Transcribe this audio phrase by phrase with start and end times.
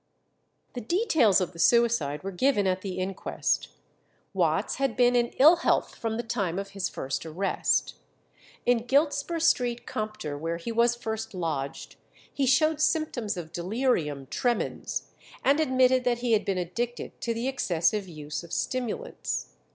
[0.73, 3.67] The details of the suicide were given at the inquest.
[4.33, 7.93] Watts had been in ill health from the time of his first arrest.
[8.65, 11.97] In Giltspur Street Compter, where he was first lodged,
[12.33, 15.11] he showed symptoms of delirium tremens,
[15.43, 19.51] and admitted that he had been addicted to the excessive use of stimulants.